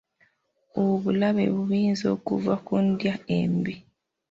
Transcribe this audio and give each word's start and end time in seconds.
Obulabe 0.85 1.43
obuyinza 1.57 2.05
okuva 2.15 2.53
ku 2.65 2.75
ndya 2.87 3.13
embi. 3.37 3.75